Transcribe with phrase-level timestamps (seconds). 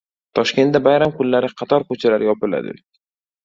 [0.37, 2.79] Toshkentda bayram kunlari qator ko‘chalar yopiladi